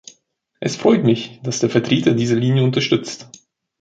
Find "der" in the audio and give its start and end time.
1.59-1.69